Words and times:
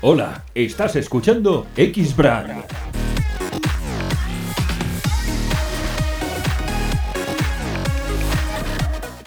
Hola, 0.00 0.44
estás 0.54 0.94
escuchando 0.94 1.66
X-Brand. 1.76 2.62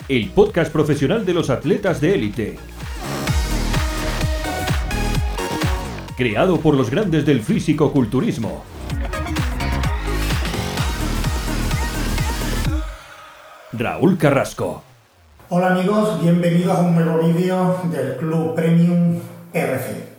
El 0.07 0.29
podcast 0.29 0.71
profesional 0.71 1.25
de 1.25 1.33
los 1.33 1.49
atletas 1.49 1.99
de 1.99 2.15
élite. 2.15 2.59
Creado 6.15 6.61
por 6.61 6.75
los 6.75 6.89
grandes 6.89 7.25
del 7.25 7.41
físico-culturismo. 7.41 8.63
Raúl 13.73 14.17
Carrasco. 14.17 14.83
Hola 15.49 15.73
amigos, 15.73 16.21
bienvenidos 16.21 16.77
a 16.77 16.81
un 16.81 16.95
nuevo 16.95 17.27
vídeo 17.27 17.77
del 17.91 18.15
Club 18.15 18.55
Premium 18.55 19.19
RC. 19.51 20.10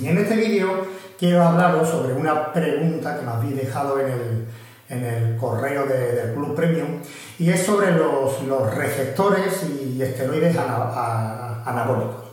Y 0.00 0.08
en 0.08 0.18
este 0.18 0.36
vídeo 0.36 0.86
quiero 1.18 1.42
hablaros 1.42 1.88
sobre 1.88 2.14
una 2.14 2.52
pregunta 2.52 3.18
que 3.18 3.24
me 3.24 3.32
habéis 3.32 3.56
dejado 3.56 3.98
en 4.00 4.10
el, 4.10 5.36
correo 5.40 5.84
del 5.86 6.34
Club 6.34 6.54
Premium 6.54 7.00
y 7.38 7.50
es 7.50 7.64
sobre 7.64 7.92
los, 7.92 8.74
receptores 8.74 9.66
y 9.68 10.00
esteroides 10.00 10.56
anabólicos. 10.56 12.26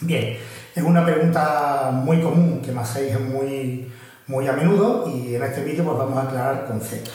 Bien, 0.00 0.36
es 0.74 0.82
una 0.82 1.04
pregunta 1.04 1.90
muy 1.92 2.20
común 2.20 2.60
que 2.62 2.72
me 2.72 2.82
hacéis 2.82 3.18
muy, 3.18 3.90
muy 4.26 4.46
a 4.46 4.52
menudo 4.52 5.08
y 5.08 5.34
en 5.34 5.42
este 5.42 5.64
vídeo 5.64 5.84
pues 5.84 5.98
vamos 5.98 6.18
a 6.18 6.22
aclarar 6.22 6.66
conceptos. 6.66 7.14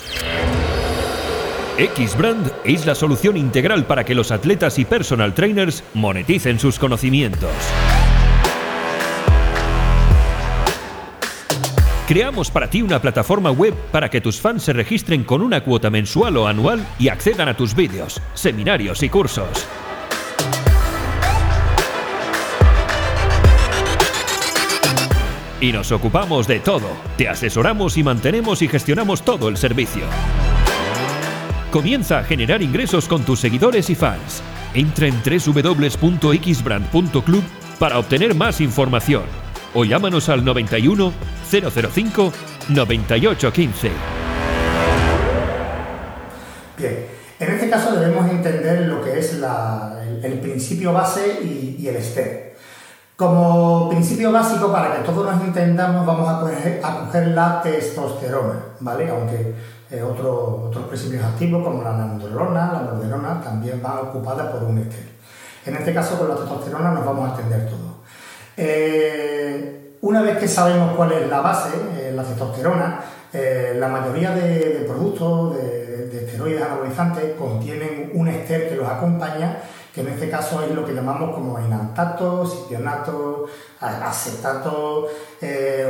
X-Brand 1.77 2.51
es 2.65 2.85
la 2.85 2.95
solución 2.95 3.37
integral 3.37 3.85
para 3.85 4.03
que 4.03 4.15
los 4.15 4.31
atletas 4.31 4.77
y 4.79 4.85
personal 4.85 5.33
trainers 5.33 5.83
moneticen 5.93 6.59
sus 6.59 6.77
conocimientos. 6.77 7.51
Creamos 12.07 12.49
para 12.51 12.69
ti 12.69 12.81
una 12.81 13.01
plataforma 13.01 13.49
web 13.49 13.73
para 13.89 14.09
que 14.09 14.19
tus 14.19 14.41
fans 14.41 14.63
se 14.63 14.73
registren 14.73 15.23
con 15.23 15.41
una 15.41 15.63
cuota 15.63 15.89
mensual 15.89 16.35
o 16.35 16.47
anual 16.47 16.85
y 16.99 17.07
accedan 17.07 17.47
a 17.47 17.55
tus 17.55 17.73
vídeos, 17.73 18.21
seminarios 18.33 19.01
y 19.03 19.09
cursos. 19.09 19.65
Y 25.61 25.71
nos 25.71 25.93
ocupamos 25.93 26.45
de 26.45 26.59
todo. 26.59 26.89
Te 27.15 27.29
asesoramos 27.29 27.95
y 27.95 28.03
mantenemos 28.03 28.61
y 28.61 28.67
gestionamos 28.67 29.23
todo 29.23 29.47
el 29.47 29.55
servicio. 29.55 30.03
Comienza 31.71 32.19
a 32.19 32.25
generar 32.25 32.61
ingresos 32.61 33.07
con 33.07 33.23
tus 33.23 33.39
seguidores 33.39 33.89
y 33.89 33.95
fans. 33.95 34.43
Entra 34.73 35.07
en 35.07 35.15
www.xbrand.club 35.23 37.43
para 37.79 37.97
obtener 37.97 38.35
más 38.35 38.59
información 38.59 39.42
o 39.73 39.83
llámanos 39.85 40.29
al 40.29 40.43
91 40.43 41.13
005 41.49 42.31
9815. 42.69 43.91
Bien, 46.77 47.05
en 47.39 47.51
este 47.51 47.69
caso 47.69 47.95
debemos 47.95 48.29
entender 48.29 48.87
lo 48.87 49.03
que 49.03 49.19
es 49.19 49.39
el, 50.23 50.39
principio 50.39 50.93
base 50.93 51.39
y, 51.43 51.87
el 51.87 52.01
STEM. 52.01 52.53
Como 53.15 53.89
principio 53.89 54.31
básico, 54.31 54.71
para 54.71 54.95
que 54.95 55.03
todos 55.03 55.31
nos 55.31 55.43
entendamos, 55.43 56.05
vamos 56.05 56.27
a 56.27 56.39
coger, 56.39 57.27
la 57.27 57.61
testosterona, 57.61 58.59
¿vale? 58.79 59.09
Aunque 59.09 59.53
eh, 59.91 60.01
otros 60.01 60.85
principios 60.87 61.23
activos 61.23 61.63
como 61.63 61.83
la 61.83 61.93
nandrolona, 61.93 62.73
la 62.73 62.81
nordelona, 62.81 63.39
también 63.41 63.81
van 63.81 63.99
ocupadas 63.99 64.47
por 64.47 64.63
un 64.63 64.79
ester. 64.79 65.13
En 65.65 65.75
este 65.75 65.93
caso, 65.93 66.17
con 66.17 66.27
la 66.27 66.35
testosterona 66.35 66.91
nos 66.91 67.05
vamos 67.05 67.29
a 67.29 67.35
entender 67.35 67.69
todo. 67.69 67.93
Eh, 68.55 69.97
una 70.01 70.21
vez 70.21 70.37
que 70.37 70.47
sabemos 70.47 70.95
cuál 70.95 71.13
es 71.13 71.29
la 71.29 71.41
base, 71.41 71.69
eh, 71.97 72.11
la 72.13 72.23
testosterona, 72.23 72.99
eh, 73.31 73.75
la 73.79 73.87
mayoría 73.87 74.31
de, 74.31 74.85
productos, 74.87 75.57
de, 75.57 76.07
de, 76.07 76.25
esteroides 76.25 76.61
anabolizantes, 76.61 77.33
contienen 77.35 78.11
un 78.13 78.27
ester 78.27 78.69
que 78.69 78.75
los 78.75 78.87
acompaña, 78.87 79.57
que 79.93 80.01
en 80.01 80.09
este 80.09 80.29
caso 80.29 80.61
es 80.63 80.71
lo 80.71 80.85
que 80.85 80.93
llamamos 80.93 81.33
como 81.33 81.57
enantato, 81.57 82.45
cipionato, 82.45 83.45
acetato, 83.79 85.07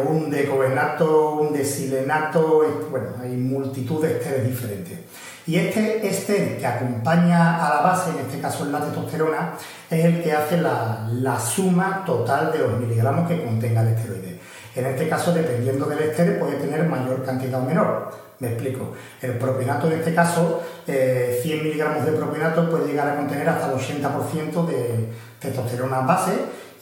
un 0.07 0.29
decovenato, 0.29 1.35
un 1.35 1.53
desilenato, 1.53 2.63
bueno, 2.91 3.07
hay 3.21 3.31
multitud 3.37 4.01
de 4.03 4.17
esteres 4.17 4.45
diferentes. 4.45 4.99
Y 5.45 5.57
este 5.57 6.07
ester 6.07 6.57
que 6.57 6.65
acompaña 6.65 7.65
a 7.65 7.75
la 7.75 7.81
base, 7.81 8.11
en 8.11 8.19
este 8.25 8.39
caso 8.39 8.63
es 8.63 8.71
la 8.71 8.79
testosterona, 8.79 9.53
es 9.89 10.05
el 10.05 10.23
que 10.23 10.31
hace 10.31 10.57
la, 10.61 11.39
suma 11.39 12.03
total 12.05 12.51
de 12.53 12.59
los 12.59 12.79
miligramos 12.79 13.27
que 13.27 13.43
contenga 13.43 13.81
el 13.81 13.89
esteroide. 13.89 14.39
En 14.75 14.85
este 14.85 15.09
caso, 15.09 15.33
dependiendo 15.33 15.85
del 15.85 15.99
ester, 15.99 16.39
puede 16.39 16.55
tener 16.55 16.87
mayor 16.87 17.23
cantidad 17.23 17.61
o 17.61 17.65
menor. 17.65 18.11
Me 18.39 18.53
explico. 18.53 18.93
El 19.21 19.37
propionato, 19.37 19.87
en 19.87 19.99
este 19.99 20.15
caso, 20.15 20.63
100 20.85 20.95
eh, 20.97 21.61
miligramos 21.61 22.05
de 22.05 22.13
propionato 22.13 22.69
puede 22.69 22.87
llegar 22.87 23.09
a 23.09 23.15
contener 23.17 23.47
hasta 23.49 23.67
el 23.67 23.77
80% 23.77 24.65
de 24.65 25.09
testosterona 25.39 25.99
base 26.01 26.31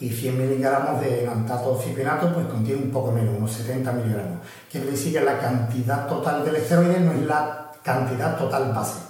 y 0.00 0.08
100 0.08 0.38
miligramos 0.38 1.00
de 1.00 1.24
enantato 1.24 1.80
cipionato 1.80 2.32
pues 2.32 2.46
contiene 2.46 2.82
un 2.82 2.90
poco 2.90 3.12
menos, 3.12 3.36
unos 3.36 3.52
70 3.52 3.92
miligramos. 3.92 4.38
Quiere 4.70 4.90
decir 4.90 5.12
que 5.12 5.20
la 5.20 5.38
cantidad 5.38 6.08
total 6.08 6.44
del 6.44 6.56
esteroide 6.56 6.98
no 6.98 7.12
es 7.12 7.20
la 7.20 7.61
cantidad 7.82 8.36
total 8.36 8.72
base. 8.72 9.00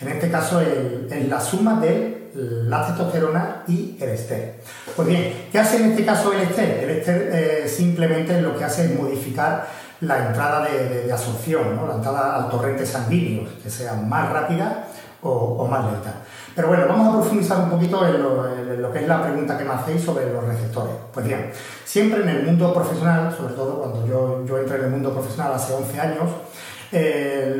En 0.00 0.08
este 0.08 0.30
caso 0.30 0.60
es 0.60 1.28
la 1.28 1.40
suma 1.40 1.80
de 1.80 2.22
la 2.34 2.86
testosterona 2.86 3.62
y 3.68 3.96
el 4.00 4.10
ester. 4.10 4.60
Pues 4.96 5.06
bien, 5.08 5.48
¿qué 5.52 5.58
hace 5.58 5.76
en 5.76 5.90
este 5.90 6.04
caso 6.04 6.32
el 6.32 6.40
ester? 6.40 6.84
El 6.84 6.90
ester 6.90 7.30
eh, 7.32 7.68
simplemente 7.68 8.40
lo 8.40 8.56
que 8.56 8.64
hace 8.64 8.86
es 8.86 8.98
modificar 8.98 9.66
la 10.00 10.28
entrada 10.28 10.66
de, 10.66 11.12
absorción, 11.12 11.78
la 11.86 11.94
entrada 11.94 12.36
al 12.36 12.50
torrente 12.50 12.84
sanguíneo, 12.84 13.48
que 13.62 13.70
sea 13.70 13.94
más 13.94 14.32
rápida 14.32 14.86
o, 15.22 15.66
más 15.68 15.84
lenta. 15.84 16.14
Pero 16.56 16.68
bueno, 16.68 16.86
vamos 16.88 17.08
a 17.08 17.20
profundizar 17.20 17.58
un 17.60 17.70
poquito 17.70 18.04
en 18.06 18.82
lo, 18.82 18.92
que 18.92 18.98
es 18.98 19.08
la 19.08 19.22
pregunta 19.22 19.56
que 19.56 19.64
me 19.64 19.74
hacéis 19.74 20.02
sobre 20.02 20.32
los 20.32 20.44
receptores. 20.44 20.94
Pues 21.14 21.24
bien, 21.24 21.50
siempre 21.84 22.22
en 22.22 22.28
el 22.28 22.42
mundo 22.44 22.74
profesional, 22.74 23.32
sobre 23.34 23.54
todo 23.54 23.78
cuando 23.78 24.06
yo, 24.06 24.44
yo 24.44 24.58
entré 24.58 24.78
en 24.78 24.84
el 24.84 24.90
mundo 24.90 25.12
profesional 25.12 25.52
hace 25.54 25.72
11 25.72 26.00
años, 26.00 26.30
eh, 26.90 27.54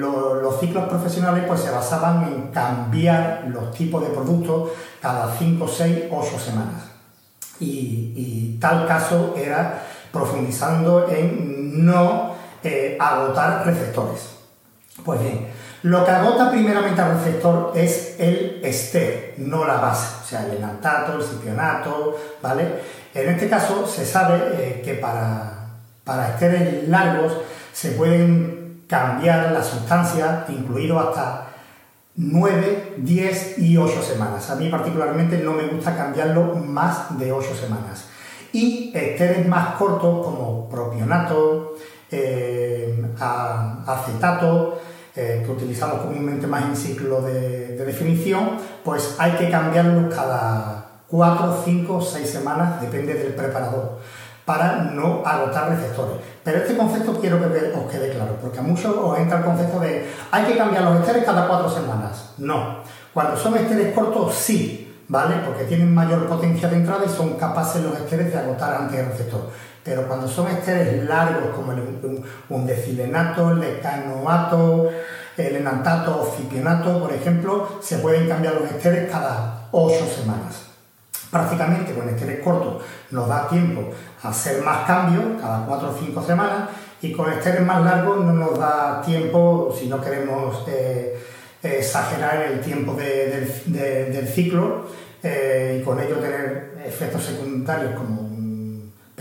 ciclos 0.62 0.88
profesionales 0.88 1.44
pues, 1.48 1.60
se 1.60 1.70
basaban 1.70 2.22
en 2.22 2.52
cambiar 2.52 3.46
los 3.48 3.74
tipos 3.74 4.00
de 4.00 4.10
productos 4.10 4.70
cada 5.00 5.34
5, 5.36 5.66
6, 5.66 6.04
8 6.08 6.38
semanas. 6.38 6.82
Y, 7.58 8.58
tal 8.60 8.86
caso 8.86 9.34
era 9.36 9.82
profundizando 10.12 11.08
en 11.08 11.84
no 11.84 12.32
eh, 12.62 12.96
agotar 13.00 13.66
receptores. 13.66 14.30
Pues 15.04 15.20
bien, 15.20 15.48
lo 15.82 16.04
que 16.04 16.10
agota 16.12 16.48
primeramente 16.50 17.00
al 17.00 17.18
receptor 17.18 17.72
es 17.74 18.14
el 18.20 18.60
ester, 18.62 19.34
no 19.38 19.64
la 19.66 19.78
base, 19.78 20.22
o 20.22 20.26
sea, 20.28 20.46
el 20.46 20.58
enantato, 20.58 21.14
el 21.14 21.24
cipionato, 21.24 22.16
¿vale? 22.40 22.82
En 23.12 23.30
este 23.30 23.48
caso 23.48 23.84
se 23.88 24.06
sabe 24.06 24.38
eh, 24.54 24.82
que 24.84 24.94
para, 24.94 25.70
para 26.04 26.28
esteres 26.28 26.88
largos 26.88 27.32
se 27.72 27.92
pueden 27.92 28.61
cambiar 28.92 29.52
la 29.52 29.64
sustancia, 29.64 30.44
incluido 30.50 31.00
hasta 31.00 31.48
9, 32.14 32.96
10 32.98 33.58
y 33.60 33.78
8 33.78 34.02
semanas. 34.02 34.50
A 34.50 34.56
mí 34.56 34.68
particularmente 34.68 35.38
no 35.38 35.54
me 35.54 35.66
gusta 35.66 35.96
cambiarlo 35.96 36.56
más 36.56 37.18
de 37.18 37.32
8 37.32 37.54
semanas. 37.54 38.04
Y 38.52 38.92
esteres 38.94 39.48
más 39.48 39.76
cortos 39.76 40.22
como 40.26 40.68
propionato, 40.68 41.74
eh, 42.10 43.02
acetato, 43.18 44.78
eh, 45.16 45.42
que 45.42 45.50
utilizamos 45.50 46.02
comúnmente 46.02 46.46
más 46.46 46.64
en 46.64 46.76
ciclo 46.76 47.22
de, 47.22 47.68
de 47.68 47.84
definición, 47.86 48.58
pues 48.84 49.16
hay 49.18 49.32
que 49.32 49.48
cambiarlos 49.48 50.14
cada 50.14 51.00
4, 51.08 51.62
5, 51.64 52.02
6 52.02 52.28
semanas, 52.30 52.78
depende 52.82 53.14
del 53.14 53.32
preparador 53.32 54.00
para 54.44 54.76
no 54.76 55.22
agotar 55.24 55.70
receptores. 55.70 56.16
Pero 56.42 56.58
este 56.58 56.76
concepto 56.76 57.20
quiero 57.20 57.38
que 57.38 57.72
os 57.76 57.90
quede 57.90 58.10
claro, 58.10 58.36
porque 58.40 58.58
a 58.58 58.62
muchos 58.62 58.96
os 58.96 59.18
entra 59.18 59.38
el 59.38 59.44
concepto 59.44 59.78
de 59.80 60.10
hay 60.30 60.44
que 60.44 60.56
cambiar 60.56 60.84
los 60.84 61.00
esteres 61.00 61.24
cada 61.24 61.46
cuatro 61.46 61.70
semanas. 61.70 62.34
No. 62.38 62.78
Cuando 63.14 63.36
son 63.36 63.56
esteres 63.56 63.94
cortos, 63.94 64.34
sí, 64.34 65.04
¿vale? 65.08 65.36
Porque 65.46 65.64
tienen 65.64 65.94
mayor 65.94 66.26
potencia 66.26 66.68
de 66.68 66.76
entrada 66.76 67.04
y 67.06 67.08
son 67.08 67.34
capaces 67.34 67.82
los 67.82 67.94
esteres 67.96 68.32
de 68.32 68.38
agotar 68.38 68.74
antes 68.74 68.98
el 68.98 69.06
receptor. 69.06 69.50
Pero 69.84 70.06
cuando 70.06 70.28
son 70.28 70.48
esteres 70.48 71.04
largos, 71.04 71.54
como 71.54 71.72
el 71.72 72.24
undecilenato, 72.48 73.50
el 73.50 73.60
decanoato, 73.60 74.90
el 75.36 75.56
enantato 75.56 76.22
o 76.22 76.36
cipionato, 76.36 77.00
por 77.00 77.12
ejemplo, 77.12 77.68
se 77.80 77.98
pueden 77.98 78.28
cambiar 78.28 78.54
los 78.54 78.70
esteres 78.70 79.10
cada 79.10 79.68
8 79.72 80.06
semanas. 80.06 80.71
Prácticamente 81.32 81.94
con 81.94 82.06
esteres 82.10 82.40
cortos 82.40 82.82
nos 83.10 83.26
da 83.26 83.48
tiempo 83.48 83.88
a 84.22 84.28
hacer 84.28 84.62
más 84.62 84.86
cambios 84.86 85.40
cada 85.40 85.64
4 85.64 85.88
o 85.88 85.98
5 85.98 86.22
semanas 86.22 86.68
y 87.00 87.10
con 87.10 87.32
esteres 87.32 87.62
más 87.62 87.82
largos 87.82 88.22
no 88.22 88.34
nos 88.34 88.58
da 88.58 89.00
tiempo, 89.00 89.74
si 89.74 89.86
no 89.86 89.98
queremos 89.98 90.62
eh, 90.68 91.18
exagerar 91.62 92.42
el 92.42 92.60
tiempo 92.60 92.92
del 92.92 94.28
ciclo 94.28 94.88
eh, 95.22 95.78
y 95.80 95.82
con 95.82 95.98
ello 96.00 96.16
tener 96.16 96.76
efectos 96.84 97.24
secundarios 97.24 97.94
como 97.94 98.31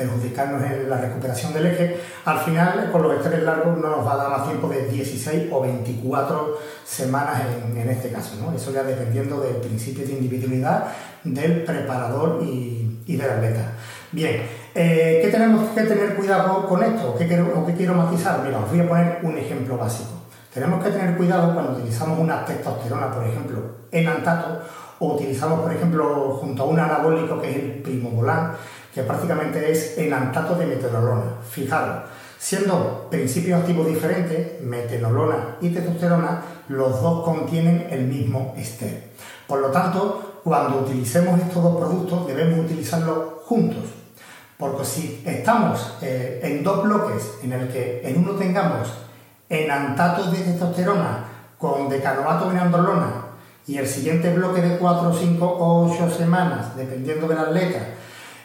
perjudicarnos 0.02 0.64
en 0.64 0.90
la 0.90 0.98
recuperación 0.98 1.54
del 1.54 1.68
eje, 1.68 1.98
al 2.26 2.40
final 2.40 2.90
con 2.92 3.04
los 3.04 3.16
esteres 3.16 3.44
largos 3.44 3.78
no 3.78 3.90
nos 3.90 4.06
va 4.06 4.14
a 4.14 4.18
dar 4.18 4.30
más 4.30 4.48
tiempo 4.48 4.68
de 4.68 4.88
16 4.88 5.50
o 5.52 5.62
24 5.62 6.58
semanas 6.86 7.42
en, 7.76 7.90
este 7.90 8.12
caso. 8.12 8.36
Eso 8.56 8.72
ya 8.72 8.84
dependiendo 8.84 9.40
del 9.40 9.56
principio 9.58 10.06
de 10.06 10.14
individualidad 10.14 10.88
del 11.24 11.64
preparador 11.64 12.42
y, 12.44 13.02
y 13.06 13.16
del 13.16 13.30
atleta. 13.30 13.74
Bien, 14.12 14.42
eh, 14.76 15.20
¿qué 15.24 15.30
tenemos 15.30 15.70
que 15.70 15.82
tener 15.84 16.16
cuidado 16.16 16.68
con 16.68 16.84
esto? 16.84 17.16
¿Qué 17.18 17.28
quiero, 17.28 17.66
¿Qué 17.66 17.74
quiero 17.74 17.94
matizar? 17.94 18.42
Mira, 18.44 18.60
os 18.60 18.70
voy 18.70 18.80
a 18.80 18.90
poner 18.90 19.20
un 19.24 19.38
ejemplo 19.38 19.78
básico. 19.78 20.10
Tenemos 20.54 20.84
que 20.84 20.90
tener 20.90 21.16
cuidado 21.16 21.54
cuando 21.54 21.74
utilizamos 21.78 22.20
una 22.20 22.44
testosterona, 22.44 23.10
por 23.10 23.26
ejemplo, 23.26 23.60
en 23.90 24.08
antato, 24.08 24.62
o 25.00 25.16
utilizamos, 25.16 25.62
por 25.62 25.74
ejemplo, 25.74 26.38
junto 26.42 26.64
a 26.64 26.66
un 26.66 26.80
anabólico 26.80 27.42
que 27.42 27.50
es 27.50 27.56
el 27.56 27.82
primobolan, 27.82 28.54
que 28.94 29.04
prácticamente 29.04 29.72
es 29.72 29.98
enantato 29.98 30.56
de 30.56 30.66
metenolona. 30.66 31.36
Fijaros, 31.50 32.04
siendo 32.38 33.08
principios 33.10 33.62
activos 33.62 33.88
diferentes, 33.88 34.62
metenolona 34.62 35.58
y 35.62 35.70
testosterona, 35.70 36.42
los 36.68 37.02
dos 37.02 37.24
contienen 37.24 37.88
el 37.90 38.06
mismo 38.08 38.54
ester. 38.58 39.12
Por 39.48 39.60
lo 39.60 39.68
tanto, 39.70 40.40
cuando 40.44 40.80
utilicemos 40.80 41.40
estos 41.40 41.64
dos 41.64 41.78
productos 41.78 42.28
debemos 42.28 42.66
utilizarlos 42.66 43.44
juntos. 43.46 43.84
Porque 44.58 44.86
si 44.86 45.24
estamos 45.26 45.98
eh, 46.02 46.40
en 46.44 46.64
dos 46.64 46.84
bloques 46.84 47.32
en 47.44 47.54
el 47.54 47.68
que 47.70 48.02
en 48.04 48.20
uno 48.20 48.34
tengamos 48.34 48.94
enantato 49.50 50.30
de 50.32 50.38
testosterona 50.38 51.26
con 51.58 51.90
decanoato 51.90 52.50
de 52.50 52.58
y 53.68 53.78
el 53.78 53.88
siguiente 53.88 54.34
bloque 54.34 54.62
de 54.62 54.78
4, 54.78 55.14
5 55.14 55.46
o 55.46 55.92
8 55.94 56.10
semanas, 56.10 56.76
dependiendo 56.76 57.28
de 57.28 57.36
la 57.36 57.42
atleta, 57.42 57.80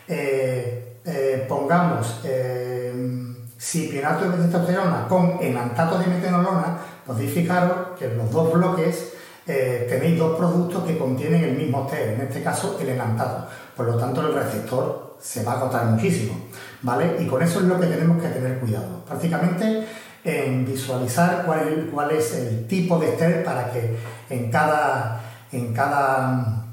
eh, 0.09 0.99
eh, 1.05 1.47
pongamos 1.49 2.21
eh, 2.25 2.93
cipionato 3.59 4.31
de 4.31 4.39
testosterona 4.39 5.07
con 5.09 5.39
enantato 5.41 5.99
de 5.99 6.07
metenolona, 6.07 6.79
podéis 7.07 7.33
fijaros 7.33 7.99
que 7.99 8.07
en 8.07 8.19
los 8.19 8.31
dos 8.31 8.53
bloques 8.53 9.13
eh, 9.47 9.87
tenéis 9.89 10.19
dos 10.19 10.37
productos 10.37 10.85
que 10.85 10.99
contienen 10.99 11.45
el 11.45 11.57
mismo 11.57 11.87
TER, 11.87 12.15
en 12.15 12.21
este 12.23 12.43
caso 12.43 12.79
el 12.81 12.89
enantato. 12.89 13.47
Por 13.77 13.87
lo 13.87 13.97
tanto, 13.97 14.21
el 14.27 14.35
receptor 14.35 15.17
se 15.21 15.45
va 15.45 15.53
a 15.53 15.57
agotar 15.59 15.85
muchísimo, 15.87 16.35
¿vale? 16.83 17.17
Y 17.21 17.27
con 17.27 17.43
eso 17.43 17.61
es 17.61 17.67
lo 17.67 17.79
que 17.79 17.87
tenemos 17.87 18.21
que 18.21 18.29
tener 18.29 18.59
cuidado. 18.59 19.05
Prácticamente 19.07 19.87
en 20.25 20.67
visualizar 20.67 21.45
cuál 21.47 22.11
es, 22.11 22.35
el 22.35 22.67
tipo 22.67 22.99
de 22.99 23.11
ester 23.11 23.45
para 23.45 23.71
que 23.71 23.97
en 24.29 24.51
cada, 24.51 25.21
en 25.53 25.73
cada, 25.73 26.65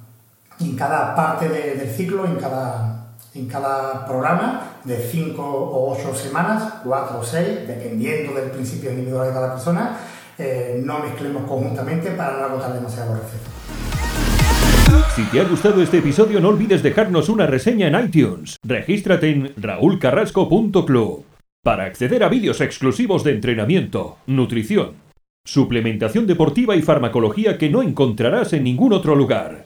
en 0.60 0.76
cada 0.76 1.16
parte 1.16 1.48
del 1.48 1.88
ciclo, 1.92 2.26
en 2.26 2.38
cada, 2.38 2.93
en 3.36 3.48
cada 3.48 4.06
programa 4.06 4.80
de 4.84 4.98
5 4.98 5.42
o 5.42 5.98
8 5.98 6.16
semanas, 6.16 6.82
4 6.84 7.20
o 7.20 7.24
6, 7.24 7.68
dependiendo 7.68 8.34
del 8.34 8.52
principio 8.52 8.92
individual 8.92 9.28
de 9.28 9.34
cada 9.34 9.54
persona, 9.54 9.98
eh, 10.38 10.82
no 10.84 11.00
mezclemos 11.00 11.44
conjuntamente 11.44 12.12
para 12.12 12.38
no 12.38 12.46
agotar 12.46 12.74
demasiado 12.74 13.16
recetas. 13.16 13.54
Si 15.16 15.24
te 15.26 15.42
ha 15.42 15.44
gustado 15.44 15.82
este 15.82 16.00
episodio 16.00 16.40
no 16.40 16.50
olvides 16.50 16.82
dejarnos 16.82 17.30
una 17.30 17.46
reseña 17.46 17.88
en 17.88 18.06
iTunes. 18.06 18.58
Regístrate 18.64 19.30
en 19.30 19.54
raulcarrasco.club 19.58 21.26
para 21.64 21.86
acceder 21.86 22.24
a 22.24 22.30
vídeos 22.30 22.62
exclusivos 22.62 23.24
de 23.24 23.32
entrenamiento, 23.32 24.18
nutrición, 24.28 24.96
suplementación 25.46 26.28
deportiva 26.28 26.76
y 26.76 26.82
farmacología 26.82 27.58
que 27.58 27.70
no 27.70 27.82
encontrarás 27.82 28.54
en 28.54 28.64
ningún 28.64 28.92
otro 28.92 29.16
lugar. 29.16 29.66